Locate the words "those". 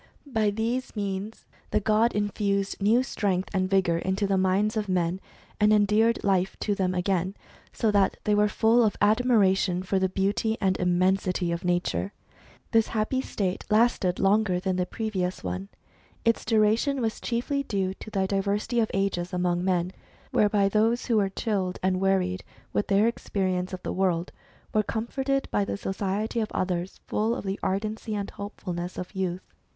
20.67-21.05